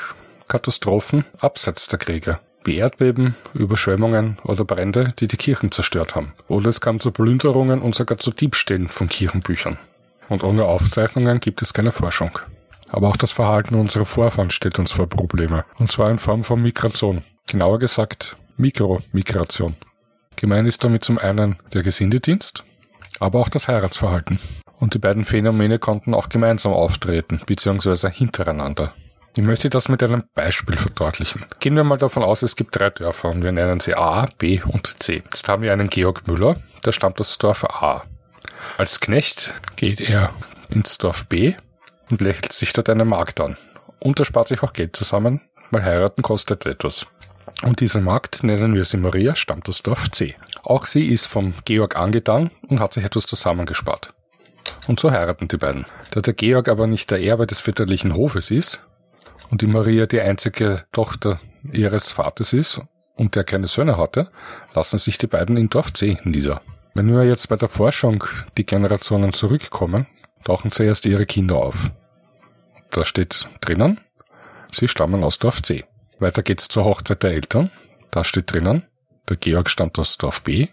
Katastrophen 0.46 1.24
abseits 1.38 1.88
der 1.88 1.98
Kriege, 1.98 2.38
wie 2.64 2.76
Erdbeben, 2.76 3.34
Überschwemmungen 3.52 4.38
oder 4.44 4.64
Brände, 4.64 5.12
die 5.18 5.26
die 5.26 5.36
Kirchen 5.36 5.72
zerstört 5.72 6.14
haben. 6.14 6.32
Oder 6.46 6.68
es 6.68 6.80
kam 6.80 7.00
zu 7.00 7.10
Plünderungen 7.10 7.82
und 7.82 7.94
sogar 7.94 8.18
zu 8.18 8.30
Diebstählen 8.30 8.88
von 8.88 9.08
Kirchenbüchern. 9.08 9.78
Und 10.30 10.42
ohne 10.42 10.64
Aufzeichnungen 10.64 11.40
gibt 11.40 11.60
es 11.60 11.74
keine 11.74 11.90
Forschung. 11.90 12.30
Aber 12.88 13.08
auch 13.08 13.16
das 13.16 13.32
Verhalten 13.32 13.74
unserer 13.74 14.06
Vorfahren 14.06 14.50
steht 14.50 14.78
uns 14.78 14.92
vor 14.92 15.08
Probleme, 15.08 15.64
und 15.78 15.92
zwar 15.92 16.10
in 16.10 16.18
Form 16.18 16.42
von 16.42 16.62
Migration. 16.62 17.22
Genauer 17.46 17.78
gesagt 17.78 18.36
Mikromigration. 18.56 19.76
Gemeint 20.36 20.66
ist 20.66 20.82
damit 20.82 21.04
zum 21.04 21.18
einen 21.18 21.56
der 21.72 21.82
Gesindedienst, 21.82 22.64
aber 23.18 23.40
auch 23.40 23.48
das 23.48 23.68
Heiratsverhalten. 23.68 24.38
Und 24.78 24.94
die 24.94 24.98
beiden 24.98 25.24
Phänomene 25.24 25.78
konnten 25.78 26.14
auch 26.14 26.28
gemeinsam 26.28 26.72
auftreten, 26.72 27.40
beziehungsweise 27.44 28.08
hintereinander. 28.08 28.94
Ich 29.36 29.44
möchte 29.44 29.70
das 29.70 29.88
mit 29.88 30.02
einem 30.02 30.24
Beispiel 30.34 30.76
verdeutlichen. 30.76 31.44
Gehen 31.60 31.76
wir 31.76 31.84
mal 31.84 31.98
davon 31.98 32.24
aus, 32.24 32.42
es 32.42 32.56
gibt 32.56 32.76
drei 32.76 32.90
Dörfer 32.90 33.28
und 33.28 33.44
wir 33.44 33.52
nennen 33.52 33.78
sie 33.78 33.94
A, 33.94 34.28
B 34.38 34.60
und 34.62 35.02
C. 35.02 35.22
Jetzt 35.24 35.48
haben 35.48 35.62
wir 35.62 35.72
einen 35.72 35.88
Georg 35.88 36.26
Müller, 36.26 36.56
der 36.84 36.92
stammt 36.92 37.20
aus 37.20 37.38
Dorf 37.38 37.64
A. 37.64 38.02
Als 38.78 39.00
Knecht 39.00 39.54
geht 39.76 40.00
er 40.00 40.32
ins 40.68 40.98
Dorf 40.98 41.26
B 41.26 41.54
und 42.10 42.20
lächelt 42.20 42.52
sich 42.52 42.72
dort 42.72 42.88
eine 42.88 43.04
Magd 43.04 43.40
an. 43.40 43.56
Und 43.98 44.18
er 44.18 44.24
spart 44.24 44.48
sich 44.48 44.62
auch 44.62 44.72
Geld 44.72 44.96
zusammen, 44.96 45.42
weil 45.70 45.84
heiraten 45.84 46.22
kostet 46.22 46.66
etwas. 46.66 47.06
Und 47.62 47.80
diese 47.80 48.00
Magd, 48.00 48.42
nennen 48.42 48.74
wir 48.74 48.84
sie 48.84 48.96
Maria, 48.96 49.36
stammt 49.36 49.68
aus 49.68 49.82
Dorf 49.82 50.10
C. 50.10 50.34
Auch 50.62 50.86
sie 50.86 51.08
ist 51.08 51.26
vom 51.26 51.54
Georg 51.64 51.96
angetan 51.96 52.50
und 52.68 52.80
hat 52.80 52.94
sich 52.94 53.04
etwas 53.04 53.26
zusammengespart. 53.26 54.14
Und 54.86 55.00
so 55.00 55.10
heiraten 55.10 55.48
die 55.48 55.56
beiden. 55.56 55.86
Da 56.10 56.20
der 56.20 56.34
Georg 56.34 56.68
aber 56.68 56.86
nicht 56.86 57.10
der 57.10 57.22
Erbe 57.22 57.46
des 57.46 57.60
väterlichen 57.60 58.14
Hofes 58.14 58.50
ist 58.50 58.86
und 59.50 59.62
die 59.62 59.66
Maria 59.66 60.06
die 60.06 60.20
einzige 60.20 60.84
Tochter 60.92 61.38
ihres 61.72 62.10
Vaters 62.10 62.52
ist 62.52 62.80
und 63.16 63.34
der 63.34 63.44
keine 63.44 63.66
Söhne 63.66 63.96
hatte, 63.96 64.30
lassen 64.74 64.98
sich 64.98 65.18
die 65.18 65.26
beiden 65.26 65.56
in 65.56 65.68
Dorf 65.68 65.92
C 65.92 66.18
nieder. 66.24 66.62
Wenn 67.00 67.16
wir 67.16 67.24
jetzt 67.24 67.48
bei 67.48 67.56
der 67.56 67.70
Forschung 67.70 68.22
die 68.58 68.66
Generationen 68.66 69.32
zurückkommen, 69.32 70.06
tauchen 70.44 70.70
zuerst 70.70 71.06
ihre 71.06 71.24
Kinder 71.24 71.56
auf. 71.56 71.92
Da 72.90 73.06
steht 73.06 73.48
drinnen, 73.62 74.00
sie 74.70 74.86
stammen 74.86 75.24
aus 75.24 75.38
Dorf 75.38 75.62
C. 75.62 75.86
Weiter 76.18 76.42
geht's 76.42 76.68
zur 76.68 76.84
Hochzeit 76.84 77.22
der 77.22 77.30
Eltern. 77.30 77.70
Da 78.10 78.22
steht 78.22 78.52
drinnen, 78.52 78.84
der 79.30 79.38
Georg 79.38 79.70
stammt 79.70 79.98
aus 79.98 80.18
Dorf 80.18 80.42
B 80.42 80.68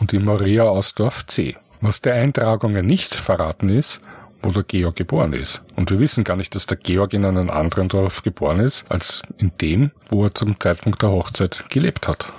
und 0.00 0.12
die 0.12 0.18
Maria 0.18 0.62
aus 0.62 0.94
Dorf 0.94 1.26
C. 1.26 1.58
Was 1.82 2.00
der 2.00 2.14
Eintragungen 2.14 2.86
nicht 2.86 3.14
verraten 3.14 3.68
ist, 3.68 4.00
wo 4.42 4.52
der 4.52 4.62
Georg 4.62 4.96
geboren 4.96 5.34
ist. 5.34 5.62
Und 5.76 5.90
wir 5.90 5.98
wissen 5.98 6.24
gar 6.24 6.36
nicht, 6.36 6.54
dass 6.54 6.64
der 6.64 6.78
Georg 6.78 7.12
in 7.12 7.26
einem 7.26 7.50
anderen 7.50 7.90
Dorf 7.90 8.22
geboren 8.22 8.60
ist, 8.60 8.90
als 8.90 9.24
in 9.36 9.52
dem, 9.60 9.90
wo 10.08 10.24
er 10.24 10.34
zum 10.34 10.58
Zeitpunkt 10.58 11.02
der 11.02 11.10
Hochzeit 11.10 11.66
gelebt 11.68 12.08
hat. 12.08 12.32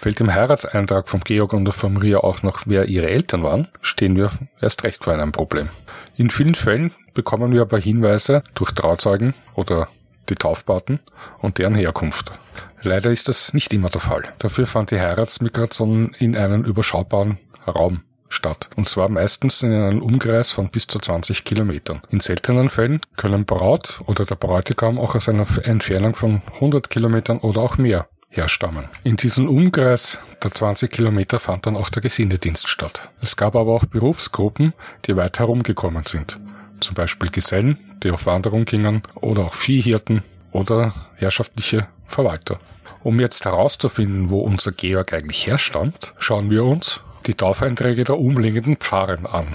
Fällt 0.00 0.18
im 0.22 0.34
Heiratseintrag 0.34 1.10
vom 1.10 1.20
Georg 1.20 1.52
und 1.52 1.66
der 1.66 1.90
Maria 1.90 2.20
auch 2.20 2.42
noch, 2.42 2.62
wer 2.64 2.86
ihre 2.86 3.10
Eltern 3.10 3.42
waren, 3.42 3.68
stehen 3.82 4.16
wir 4.16 4.30
erst 4.58 4.82
recht 4.82 5.04
vor 5.04 5.12
einem 5.12 5.30
Problem. 5.30 5.68
In 6.16 6.30
vielen 6.30 6.54
Fällen 6.54 6.90
bekommen 7.12 7.52
wir 7.52 7.60
aber 7.60 7.76
Hinweise 7.76 8.42
durch 8.54 8.72
Trauzeugen 8.72 9.34
oder 9.56 9.88
die 10.30 10.36
Taufpaten 10.36 11.00
und 11.40 11.58
deren 11.58 11.74
Herkunft. 11.74 12.32
Leider 12.80 13.10
ist 13.10 13.28
das 13.28 13.52
nicht 13.52 13.74
immer 13.74 13.90
der 13.90 14.00
Fall. 14.00 14.22
Dafür 14.38 14.66
fand 14.66 14.90
die 14.90 15.00
Heiratsmigration 15.00 16.14
in 16.18 16.34
einem 16.34 16.64
überschaubaren 16.64 17.36
Raum 17.66 18.00
statt. 18.30 18.70
Und 18.76 18.88
zwar 18.88 19.10
meistens 19.10 19.62
in 19.62 19.70
einem 19.70 20.00
Umkreis 20.00 20.50
von 20.50 20.70
bis 20.70 20.86
zu 20.86 20.98
20 20.98 21.44
Kilometern. 21.44 22.00
In 22.08 22.20
seltenen 22.20 22.70
Fällen 22.70 23.02
können 23.18 23.44
Braut 23.44 24.00
oder 24.06 24.24
der 24.24 24.36
Bräutigam 24.36 24.98
auch 24.98 25.14
aus 25.14 25.28
einer 25.28 25.46
Entfernung 25.62 26.14
von 26.14 26.40
100 26.54 26.88
Kilometern 26.88 27.40
oder 27.40 27.60
auch 27.60 27.76
mehr 27.76 28.08
herstammen. 28.30 28.88
In 29.04 29.16
diesem 29.16 29.48
Umkreis 29.48 30.20
der 30.42 30.52
20 30.52 30.90
Kilometer 30.90 31.38
fand 31.38 31.66
dann 31.66 31.76
auch 31.76 31.90
der 31.90 32.00
Gesindedienst 32.00 32.68
statt. 32.68 33.10
Es 33.20 33.36
gab 33.36 33.56
aber 33.56 33.72
auch 33.72 33.84
Berufsgruppen, 33.84 34.72
die 35.04 35.16
weit 35.16 35.38
herumgekommen 35.38 36.04
sind. 36.04 36.38
Zum 36.80 36.94
Beispiel 36.94 37.30
Gesellen, 37.30 37.78
die 38.02 38.10
auf 38.10 38.26
Wanderung 38.26 38.64
gingen, 38.64 39.02
oder 39.16 39.44
auch 39.44 39.54
Viehhirten 39.54 40.22
oder 40.52 40.94
herrschaftliche 41.16 41.88
Verwalter. 42.06 42.58
Um 43.02 43.18
jetzt 43.20 43.44
herauszufinden, 43.44 44.30
wo 44.30 44.40
unser 44.40 44.72
Georg 44.72 45.12
eigentlich 45.12 45.46
herstammt, 45.46 46.14
schauen 46.18 46.50
wir 46.50 46.64
uns 46.64 47.02
die 47.26 47.34
Taufeinträge 47.34 48.04
der 48.04 48.18
umliegenden 48.18 48.76
Pfarren 48.76 49.26
an. 49.26 49.46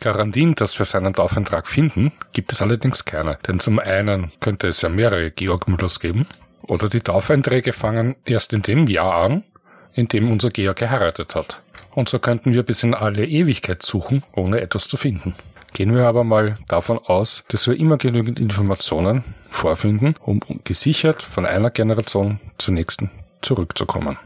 Garantien, 0.00 0.54
dass 0.54 0.78
wir 0.78 0.86
seinen 0.86 1.14
Taufeintrag 1.14 1.68
finden, 1.68 2.12
gibt 2.32 2.52
es 2.52 2.60
allerdings 2.60 3.04
keine, 3.04 3.38
denn 3.46 3.60
zum 3.60 3.78
einen 3.78 4.32
könnte 4.40 4.66
es 4.68 4.82
ja 4.82 4.88
mehrere 4.88 5.30
Georg 5.30 5.68
Müllers 5.68 6.00
geben, 6.00 6.26
oder 6.66 6.88
die 6.88 7.00
Taufeinträge 7.00 7.72
fangen 7.72 8.16
erst 8.24 8.52
in 8.52 8.62
dem 8.62 8.86
Jahr 8.86 9.14
an, 9.14 9.44
in 9.92 10.08
dem 10.08 10.30
unser 10.30 10.50
Georg 10.50 10.78
geheiratet 10.78 11.34
hat. 11.34 11.60
Und 11.94 12.08
so 12.08 12.18
könnten 12.18 12.54
wir 12.54 12.62
bis 12.62 12.82
in 12.82 12.94
alle 12.94 13.24
Ewigkeit 13.24 13.82
suchen, 13.82 14.22
ohne 14.32 14.60
etwas 14.60 14.88
zu 14.88 14.96
finden. 14.96 15.34
Gehen 15.72 15.94
wir 15.94 16.06
aber 16.06 16.24
mal 16.24 16.58
davon 16.68 16.98
aus, 16.98 17.44
dass 17.48 17.66
wir 17.66 17.76
immer 17.76 17.96
genügend 17.96 18.38
Informationen 18.38 19.24
vorfinden, 19.48 20.14
um 20.20 20.40
gesichert 20.64 21.22
von 21.22 21.46
einer 21.46 21.70
Generation 21.70 22.40
zur 22.58 22.74
nächsten 22.74 23.10
zurückzukommen. 23.42 24.16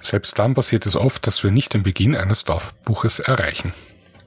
Selbst 0.00 0.38
dann 0.38 0.54
passiert 0.54 0.86
es 0.86 0.96
oft, 0.96 1.26
dass 1.26 1.42
wir 1.42 1.50
nicht 1.50 1.74
den 1.74 1.82
Beginn 1.82 2.16
eines 2.16 2.44
Dorfbuches 2.44 3.20
erreichen. 3.20 3.72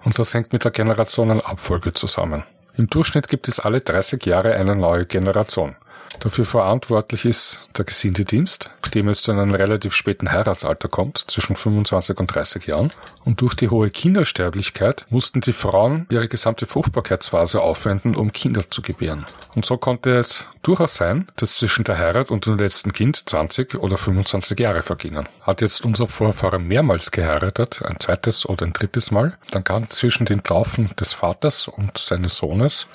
Und 0.03 0.19
das 0.19 0.33
hängt 0.33 0.53
mit 0.53 0.63
der 0.63 0.71
Generationenabfolge 0.71 1.91
zusammen. 1.93 2.43
Im 2.75 2.89
Durchschnitt 2.89 3.27
gibt 3.27 3.47
es 3.49 3.59
alle 3.59 3.81
30 3.81 4.25
Jahre 4.25 4.53
eine 4.55 4.75
neue 4.75 5.05
Generation. 5.05 5.75
Dafür 6.19 6.45
verantwortlich 6.45 7.25
ist 7.25 7.69
der 7.77 7.85
Gesindedienst, 7.85 8.71
dem 8.93 9.07
es 9.07 9.21
zu 9.21 9.31
einem 9.31 9.53
relativ 9.53 9.93
späten 9.93 10.31
Heiratsalter 10.31 10.89
kommt, 10.89 11.17
zwischen 11.17 11.55
25 11.55 12.19
und 12.19 12.33
30 12.33 12.65
Jahren. 12.67 12.91
Und 13.23 13.41
durch 13.41 13.53
die 13.53 13.69
hohe 13.69 13.89
Kindersterblichkeit 13.89 15.05
mussten 15.09 15.41
die 15.41 15.53
Frauen 15.53 16.07
ihre 16.09 16.27
gesamte 16.27 16.65
Fruchtbarkeitsphase 16.65 17.61
aufwenden, 17.61 18.15
um 18.15 18.31
Kinder 18.31 18.69
zu 18.69 18.81
gebären. 18.81 19.27
Und 19.55 19.65
so 19.65 19.77
konnte 19.77 20.15
es 20.15 20.47
durchaus 20.61 20.95
sein, 20.95 21.27
dass 21.35 21.55
zwischen 21.55 21.83
der 21.83 21.97
Heirat 21.97 22.31
und 22.31 22.45
dem 22.45 22.57
letzten 22.57 22.93
Kind 22.93 23.15
20 23.29 23.75
oder 23.75 23.97
25 23.97 24.59
Jahre 24.59 24.83
vergingen. 24.83 25.27
Hat 25.41 25.61
jetzt 25.61 25.83
unser 25.85 26.07
Vorfahre 26.07 26.59
mehrmals 26.59 27.11
geheiratet, 27.11 27.81
ein 27.83 27.99
zweites 27.99 28.47
oder 28.47 28.65
ein 28.65 28.73
drittes 28.73 29.11
Mal, 29.11 29.37
dann 29.51 29.63
kann 29.63 29.89
zwischen 29.89 30.25
den 30.25 30.43
Taufen 30.43 30.91
des 30.99 31.13
Vaters 31.13 31.67
und 31.67 31.97
seines 31.97 32.37
Sohnes 32.37 32.87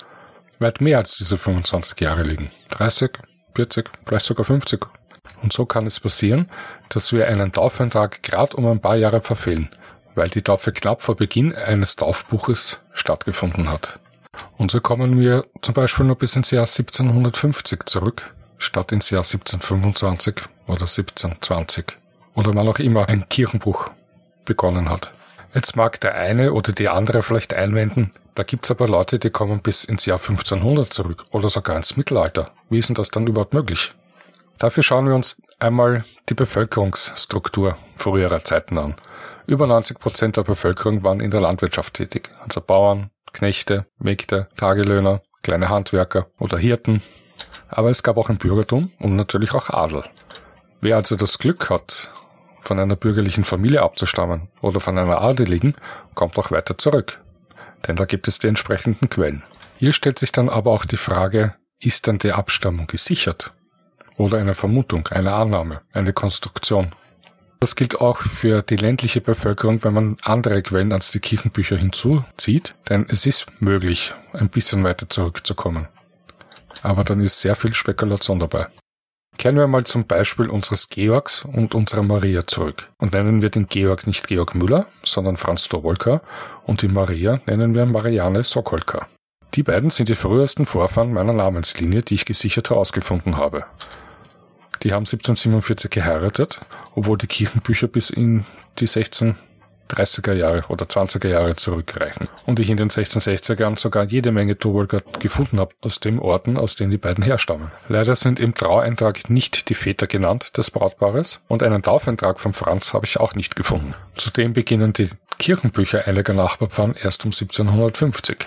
weit 0.59 0.81
mehr 0.81 0.97
als 0.97 1.17
diese 1.17 1.37
25 1.37 1.99
Jahre 2.01 2.23
liegen. 2.23 2.49
30, 2.69 3.11
40, 3.55 3.89
vielleicht 4.05 4.25
sogar 4.25 4.45
50. 4.45 4.85
Und 5.41 5.53
so 5.53 5.65
kann 5.65 5.85
es 5.85 5.99
passieren, 5.99 6.49
dass 6.89 7.11
wir 7.13 7.27
einen 7.27 7.51
Taufeintrag 7.51 8.23
gerade 8.23 8.55
um 8.57 8.65
ein 8.67 8.79
paar 8.79 8.95
Jahre 8.95 9.21
verfehlen, 9.21 9.69
weil 10.15 10.29
die 10.29 10.41
Taufe 10.41 10.71
knapp 10.71 11.01
vor 11.01 11.15
Beginn 11.15 11.53
eines 11.53 11.95
Taufbuches 11.95 12.79
stattgefunden 12.93 13.69
hat. 13.69 13.99
Und 14.57 14.71
so 14.71 14.79
kommen 14.79 15.19
wir 15.19 15.45
zum 15.61 15.73
Beispiel 15.73 16.05
nur 16.05 16.17
bis 16.17 16.35
ins 16.35 16.51
Jahr 16.51 16.65
1750 16.65 17.85
zurück, 17.85 18.33
statt 18.57 18.91
ins 18.91 19.09
Jahr 19.09 19.23
1725 19.23 20.35
oder 20.67 20.81
1720 20.81 21.85
oder 22.33 22.53
wann 22.53 22.67
auch 22.67 22.79
immer 22.79 23.07
ein 23.07 23.27
Kirchenbuch 23.29 23.89
begonnen 24.45 24.89
hat. 24.89 25.11
Jetzt 25.53 25.75
mag 25.75 25.99
der 26.01 26.15
eine 26.15 26.53
oder 26.53 26.73
die 26.73 26.89
andere 26.89 27.23
vielleicht 27.23 27.53
einwenden, 27.53 28.11
da 28.35 28.43
gibt's 28.43 28.69
aber 28.69 28.89
Leute, 28.89 29.17
die 29.17 29.29
kommen 29.29 29.61
bis 29.61 29.85
ins 29.85 30.05
Jahr 30.05 30.19
1500 30.19 30.93
zurück 30.93 31.23
oder 31.31 31.47
sogar 31.47 31.77
ins 31.77 31.95
Mittelalter. 31.95 32.51
Wie 32.69 32.77
ist 32.77 32.89
denn 32.89 32.95
das 32.95 33.09
dann 33.09 33.27
überhaupt 33.27 33.53
möglich? 33.53 33.93
Dafür 34.57 34.83
schauen 34.83 35.07
wir 35.07 35.15
uns 35.15 35.41
einmal 35.57 36.03
die 36.27 36.33
Bevölkerungsstruktur 36.33 37.77
früherer 37.95 38.43
Zeiten 38.43 38.77
an. 38.77 38.95
Über 39.47 39.67
90 39.67 39.99
Prozent 39.99 40.37
der 40.37 40.43
Bevölkerung 40.43 41.03
waren 41.03 41.21
in 41.21 41.31
der 41.31 41.39
Landwirtschaft 41.39 41.93
tätig. 41.93 42.29
Also 42.39 42.59
Bauern, 42.59 43.09
Knechte, 43.31 43.85
Mägde, 43.99 44.49
Tagelöhner, 44.57 45.21
kleine 45.41 45.69
Handwerker 45.69 46.27
oder 46.37 46.57
Hirten. 46.57 47.01
Aber 47.69 47.89
es 47.89 48.03
gab 48.03 48.17
auch 48.17 48.29
ein 48.29 48.37
Bürgertum 48.37 48.91
und 48.99 49.15
natürlich 49.15 49.53
auch 49.53 49.69
Adel. 49.69 50.03
Wer 50.81 50.97
also 50.97 51.15
das 51.15 51.39
Glück 51.39 51.69
hat, 51.69 52.11
von 52.59 52.79
einer 52.79 52.95
bürgerlichen 52.97 53.45
Familie 53.45 53.81
abzustammen 53.81 54.49
oder 54.61 54.81
von 54.81 54.97
einer 54.97 55.21
Adeligen, 55.21 55.73
kommt 56.15 56.37
auch 56.37 56.51
weiter 56.51 56.77
zurück 56.77 57.19
denn 57.87 57.95
da 57.95 58.05
gibt 58.05 58.27
es 58.27 58.39
die 58.39 58.47
entsprechenden 58.47 59.09
Quellen. 59.09 59.43
Hier 59.77 59.93
stellt 59.93 60.19
sich 60.19 60.31
dann 60.31 60.49
aber 60.49 60.71
auch 60.71 60.85
die 60.85 60.97
Frage, 60.97 61.55
ist 61.79 62.07
dann 62.07 62.19
die 62.19 62.31
Abstammung 62.31 62.87
gesichert? 62.87 63.51
Oder 64.17 64.37
eine 64.37 64.53
Vermutung, 64.53 65.07
eine 65.09 65.33
Annahme, 65.33 65.81
eine 65.91 66.13
Konstruktion? 66.13 66.93
Das 67.59 67.75
gilt 67.75 67.99
auch 67.99 68.19
für 68.19 68.61
die 68.61 68.75
ländliche 68.75 69.21
Bevölkerung, 69.21 69.83
wenn 69.83 69.93
man 69.93 70.17
andere 70.21 70.61
Quellen 70.61 70.93
als 70.93 71.11
die 71.11 71.19
Kirchenbücher 71.19 71.77
hinzuzieht, 71.77 72.75
denn 72.89 73.05
es 73.09 73.25
ist 73.25 73.47
möglich, 73.59 74.13
ein 74.33 74.49
bisschen 74.49 74.83
weiter 74.83 75.09
zurückzukommen. 75.09 75.87
Aber 76.81 77.03
dann 77.03 77.21
ist 77.21 77.41
sehr 77.41 77.55
viel 77.55 77.73
Spekulation 77.73 78.39
dabei. 78.39 78.67
Kehren 79.37 79.57
wir 79.57 79.67
mal 79.67 79.83
zum 79.83 80.05
Beispiel 80.05 80.49
unseres 80.49 80.89
Georgs 80.89 81.43
und 81.43 81.75
unserer 81.75 82.03
Maria 82.03 82.47
zurück 82.47 82.89
und 82.97 83.13
nennen 83.13 83.41
wir 83.41 83.49
den 83.49 83.67
Georg 83.67 84.07
nicht 84.07 84.27
Georg 84.27 84.55
Müller, 84.55 84.87
sondern 85.03 85.37
Franz 85.37 85.67
Dobolka 85.67 86.21
und 86.63 86.81
die 86.81 86.87
Maria 86.87 87.39
nennen 87.45 87.75
wir 87.75 87.85
Marianne 87.85 88.43
Sokolka. 88.43 89.07
Die 89.53 89.63
beiden 89.63 89.89
sind 89.89 90.09
die 90.09 90.15
frühesten 90.15 90.65
Vorfahren 90.65 91.13
meiner 91.13 91.33
Namenslinie, 91.33 92.01
die 92.01 92.15
ich 92.15 92.25
gesichert 92.25 92.69
herausgefunden 92.69 93.37
habe. 93.37 93.65
Die 94.83 94.91
haben 94.91 95.03
1747 95.03 95.89
geheiratet, 95.89 96.61
obwohl 96.93 97.17
die 97.17 97.27
Kirchenbücher 97.27 97.87
bis 97.87 98.09
in 98.09 98.45
die 98.79 98.87
16 98.87 99.35
30er 99.89 100.33
Jahre 100.33 100.63
oder 100.69 100.85
20er 100.85 101.27
Jahre 101.27 101.55
zurückreichen 101.55 102.27
und 102.45 102.59
ich 102.59 102.69
in 102.69 102.77
den 102.77 102.89
1660ern 102.89 103.77
sogar 103.79 104.05
jede 104.05 104.31
Menge 104.31 104.57
Tobolka 104.57 105.01
gefunden 105.19 105.59
habe 105.59 105.75
aus 105.81 105.99
den 105.99 106.19
Orten, 106.19 106.57
aus 106.57 106.75
denen 106.75 106.91
die 106.91 106.97
beiden 106.97 107.23
herstammen. 107.23 107.71
Leider 107.87 108.15
sind 108.15 108.39
im 108.39 108.55
Traueintrag 108.55 109.29
nicht 109.29 109.69
die 109.69 109.75
Väter 109.75 110.07
genannt 110.07 110.57
des 110.57 110.71
Brautpaares 110.71 111.41
und 111.47 111.63
einen 111.63 111.83
Taufeintrag 111.83 112.39
von 112.39 112.53
Franz 112.53 112.93
habe 112.93 113.05
ich 113.05 113.19
auch 113.19 113.35
nicht 113.35 113.55
gefunden. 113.55 113.93
Zudem 114.15 114.53
beginnen 114.53 114.93
die 114.93 115.09
Kirchenbücher 115.37 116.07
einiger 116.07 116.33
Nachbarpfannen 116.33 116.95
erst 116.95 117.25
um 117.25 117.31
1750. 117.31 118.37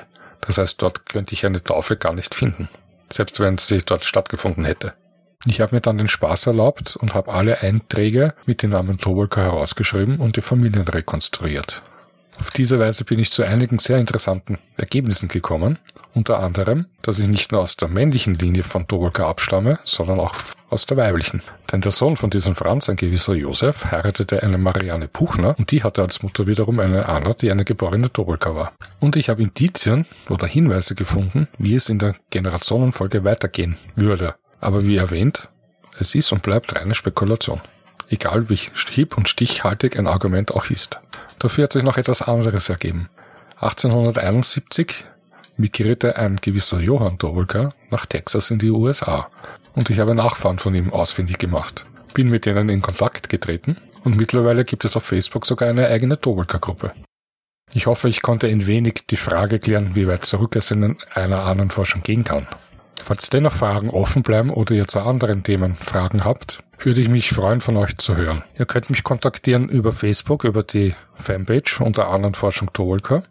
Das 0.40 0.58
heißt, 0.58 0.80
dort 0.80 1.06
könnte 1.06 1.34
ich 1.34 1.44
eine 1.44 1.62
Taufe 1.62 1.96
gar 1.96 2.12
nicht 2.12 2.34
finden, 2.34 2.68
selbst 3.10 3.40
wenn 3.40 3.58
sie 3.58 3.78
dort 3.78 4.04
stattgefunden 4.04 4.64
hätte. 4.64 4.94
Ich 5.46 5.60
habe 5.60 5.74
mir 5.74 5.80
dann 5.80 5.98
den 5.98 6.08
Spaß 6.08 6.48
erlaubt 6.48 6.96
und 6.96 7.14
habe 7.14 7.32
alle 7.32 7.60
Einträge 7.60 8.34
mit 8.44 8.62
dem 8.62 8.70
Namen 8.70 8.98
Tobolka 8.98 9.40
herausgeschrieben 9.40 10.18
und 10.18 10.36
die 10.36 10.40
Familien 10.40 10.82
rekonstruiert. 10.82 11.82
Auf 12.40 12.50
diese 12.50 12.78
Weise 12.78 13.04
bin 13.04 13.18
ich 13.18 13.32
zu 13.32 13.42
einigen 13.42 13.78
sehr 13.78 13.98
interessanten 13.98 14.58
Ergebnissen 14.76 15.28
gekommen, 15.28 15.78
unter 16.14 16.38
anderem, 16.38 16.86
dass 17.02 17.18
ich 17.18 17.28
nicht 17.28 17.52
nur 17.52 17.60
aus 17.60 17.76
der 17.76 17.88
männlichen 17.88 18.34
Linie 18.34 18.62
von 18.62 18.86
Tobolka 18.86 19.28
abstamme, 19.28 19.78
sondern 19.84 20.20
auch 20.20 20.34
aus 20.70 20.86
der 20.86 20.96
weiblichen. 20.96 21.42
Denn 21.72 21.80
der 21.80 21.90
Sohn 21.90 22.16
von 22.16 22.30
diesem 22.30 22.54
Franz, 22.54 22.88
ein 22.88 22.96
gewisser 22.96 23.34
Josef, 23.34 23.86
heiratete 23.86 24.42
eine 24.42 24.58
Marianne 24.58 25.08
Puchner 25.08 25.56
und 25.58 25.70
die 25.70 25.82
hatte 25.82 26.02
als 26.02 26.22
Mutter 26.22 26.46
wiederum 26.46 26.78
eine 26.80 27.08
Anna, 27.08 27.32
die 27.32 27.50
eine 27.50 27.64
geborene 27.64 28.12
Tobolka 28.12 28.54
war. 28.54 28.72
Und 29.00 29.16
ich 29.16 29.28
habe 29.28 29.42
Indizien 29.42 30.06
oder 30.28 30.46
Hinweise 30.46 30.94
gefunden, 30.94 31.48
wie 31.58 31.74
es 31.74 31.88
in 31.88 31.98
der 31.98 32.14
Generationenfolge 32.30 33.24
weitergehen 33.24 33.76
würde. 33.96 34.34
Aber 34.60 34.86
wie 34.86 34.96
erwähnt, 34.96 35.48
es 35.98 36.14
ist 36.14 36.32
und 36.32 36.42
bleibt 36.42 36.74
reine 36.74 36.94
Spekulation. 36.94 37.60
Egal 38.08 38.48
wie 38.48 38.56
hieb- 38.56 39.16
und 39.16 39.28
stichhaltig 39.28 39.98
ein 39.98 40.06
Argument 40.06 40.52
auch 40.54 40.70
ist. 40.70 40.98
Dafür 41.38 41.64
hat 41.64 41.72
sich 41.72 41.82
noch 41.82 41.98
etwas 41.98 42.22
anderes 42.22 42.68
ergeben. 42.68 43.08
1871 43.56 45.04
migrierte 45.56 46.16
ein 46.16 46.36
gewisser 46.36 46.80
Johann 46.80 47.18
Dobelka 47.18 47.70
nach 47.90 48.06
Texas 48.06 48.50
in 48.50 48.58
die 48.58 48.70
USA 48.70 49.28
und 49.74 49.90
ich 49.90 49.98
habe 49.98 50.14
Nachfahren 50.14 50.58
von 50.58 50.74
ihm 50.74 50.92
ausfindig 50.92 51.38
gemacht. 51.38 51.84
Bin 52.14 52.30
mit 52.30 52.46
denen 52.46 52.68
in 52.68 52.82
Kontakt 52.82 53.28
getreten 53.28 53.76
und 54.04 54.16
mittlerweile 54.16 54.64
gibt 54.64 54.84
es 54.84 54.96
auf 54.96 55.04
Facebook 55.04 55.46
sogar 55.46 55.68
eine 55.68 55.88
eigene 55.88 56.16
Dobelka-Gruppe. 56.16 56.92
Ich 57.72 57.86
hoffe, 57.86 58.08
ich 58.08 58.22
konnte 58.22 58.46
ein 58.46 58.66
wenig 58.66 59.04
die 59.10 59.16
Frage 59.16 59.58
klären, 59.58 59.94
wie 59.94 60.08
weit 60.08 60.24
zurück 60.24 60.56
es 60.56 60.70
in 60.70 60.96
einer 61.14 61.42
Ahnenforschung 61.42 62.02
gehen 62.02 62.24
kann. 62.24 62.46
Falls 63.02 63.30
dennoch 63.30 63.52
Fragen 63.52 63.90
offen 63.90 64.22
bleiben 64.22 64.50
oder 64.50 64.74
ihr 64.74 64.88
zu 64.88 65.00
anderen 65.00 65.42
Themen 65.42 65.76
Fragen 65.76 66.24
habt, 66.24 66.58
würde 66.78 67.00
ich 67.00 67.08
mich 67.08 67.30
freuen, 67.30 67.60
von 67.60 67.76
euch 67.76 67.96
zu 67.98 68.16
hören. 68.16 68.44
Ihr 68.58 68.66
könnt 68.66 68.90
mich 68.90 69.02
kontaktieren 69.02 69.68
über 69.68 69.92
Facebook, 69.92 70.44
über 70.44 70.62
die 70.62 70.94
Fanpage 71.14 71.80
unter 71.80 72.08
anderen 72.08 72.34
Forschung 72.34 72.72
Tolka. 72.72 73.24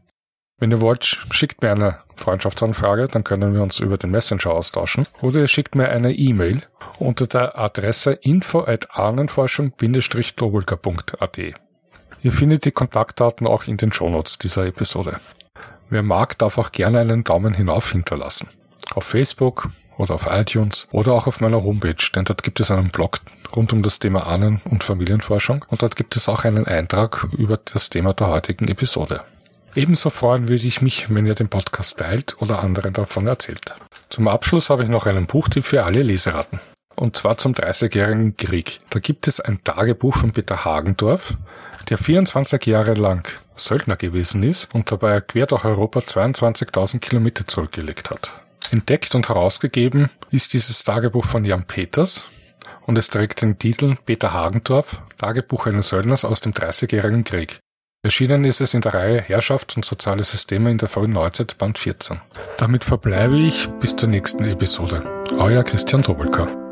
Wenn 0.60 0.72
ihr 0.72 0.82
wollt, 0.82 1.06
schickt 1.30 1.62
mir 1.62 1.72
eine 1.72 2.00
Freundschaftsanfrage, 2.16 3.08
dann 3.08 3.24
können 3.24 3.54
wir 3.54 3.62
uns 3.62 3.80
über 3.80 3.98
den 3.98 4.10
Messenger 4.10 4.50
austauschen. 4.52 5.06
Oder 5.22 5.42
ihr 5.42 5.48
schickt 5.48 5.76
mir 5.76 5.90
eine 5.90 6.14
E-Mail 6.14 6.64
unter 6.98 7.28
der 7.28 7.60
Adresse 7.60 8.14
info 8.14 8.62
at 8.62 8.98
ahnenforschung-tobulka.at. 8.98 11.38
Ihr 12.24 12.32
findet 12.32 12.66
die 12.66 12.72
Kontaktdaten 12.72 13.46
auch 13.46 13.68
in 13.68 13.78
den 13.78 13.94
Shownotes 13.94 14.40
dieser 14.40 14.66
Episode. 14.66 15.20
Wer 15.90 16.02
mag, 16.02 16.40
darf 16.40 16.58
auch 16.58 16.72
gerne 16.72 17.00
einen 17.00 17.24
Daumen 17.24 17.54
hinauf 17.54 17.92
hinterlassen 17.92 18.50
auf 18.96 19.04
Facebook 19.04 19.70
oder 19.98 20.16
auf 20.16 20.28
iTunes 20.30 20.88
oder 20.92 21.14
auch 21.14 21.28
auf 21.28 21.40
meiner 21.40 21.64
Homepage, 21.64 22.12
denn 22.16 22.26
dort 22.26 22.44
gibt 22.44 22.60
es 22.60 22.72
einen 22.72 22.90
Blog 22.90 23.20
rund 23.56 23.74
um 23.74 23.84
das 23.84 24.00
Thema 24.00 24.28
Ahnen- 24.28 24.62
und 24.66 24.84
Familienforschung 24.84 25.66
und 25.70 25.82
dort 25.82 25.96
gibt 25.96 26.16
es 26.16 26.30
auch 26.30 26.44
einen 26.44 26.66
Eintrag 26.66 27.28
über 27.38 27.58
das 27.58 27.90
Thema 27.90 28.14
der 28.14 28.28
heutigen 28.28 28.68
Episode. 28.68 29.22
Ebenso 29.76 30.10
freuen 30.10 30.48
würde 30.48 30.66
ich 30.66 30.82
mich, 30.82 31.14
wenn 31.14 31.26
ihr 31.26 31.36
den 31.36 31.50
Podcast 31.50 32.00
teilt 32.00 32.42
oder 32.42 32.64
anderen 32.64 32.94
davon 32.94 33.28
erzählt. 33.28 33.76
Zum 34.10 34.28
Abschluss 34.28 34.70
habe 34.70 34.84
ich 34.84 34.90
noch 34.90 35.06
einen 35.06 35.28
Buchtipp 35.28 35.64
für 35.64 35.84
alle 35.84 36.02
Leseraten. 36.02 36.60
Und 36.96 37.16
zwar 37.16 37.38
zum 37.38 37.54
Dreißigjährigen 37.54 38.36
Krieg. 38.38 38.80
Da 38.90 39.00
gibt 39.00 39.28
es 39.28 39.40
ein 39.40 39.64
Tagebuch 39.64 40.18
von 40.18 40.32
Peter 40.32 40.66
Hagendorf, 40.66 41.36
der 41.90 42.00
24 42.00 42.66
Jahre 42.66 42.94
lang 42.96 43.28
Söldner 43.56 43.98
gewesen 43.98 44.42
ist 44.42 44.74
und 44.74 44.92
dabei 44.92 45.22
quer 45.22 45.46
durch 45.46 45.64
Europa 45.64 46.00
22.000 46.00 47.00
Kilometer 47.00 47.48
zurückgelegt 47.48 48.10
hat. 48.10 48.32
Entdeckt 48.72 49.16
und 49.16 49.30
herausgegeben 49.30 50.10
ist 50.32 50.54
dieses 50.54 50.84
Tagebuch 50.84 51.26
von 51.26 51.46
Jan 51.46 51.66
Peters 51.66 52.26
und 52.86 52.98
es 52.98 53.10
trägt 53.10 53.42
den 53.42 53.60
Titel 53.60 53.96
Peter 54.06 54.34
Hagendorf, 54.34 55.02
Tagebuch 55.18 55.68
eines 55.68 55.90
Söldners 55.90 56.26
aus 56.26 56.42
dem 56.42 56.54
Dreißigjährigen 56.54 57.24
Krieg. 57.24 57.60
Erschienen 58.04 58.46
ist 58.46 58.62
es 58.62 58.74
in 58.74 58.82
der 58.82 58.94
Reihe 58.94 59.22
Herrschaft 59.22 59.76
und 59.76 59.84
soziale 59.84 60.24
Systeme 60.24 60.72
in 60.72 60.78
der 60.78 60.88
frühen 60.88 61.14
Neuzeit, 61.14 61.58
Band 61.58 61.78
14. 61.78 62.22
Damit 62.58 62.84
verbleibe 62.84 63.38
ich 63.38 63.68
bis 63.80 63.96
zur 63.96 64.10
nächsten 64.10 64.46
Episode. 64.46 65.04
Euer 65.38 65.64
Christian 65.64 66.04
Dobelka. 66.04 66.67